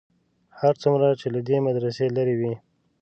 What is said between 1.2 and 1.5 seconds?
له